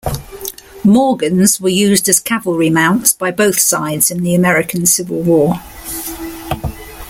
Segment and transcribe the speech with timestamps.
[0.83, 5.61] Morgans were used as cavalry mounts by both sides in the American Civil War.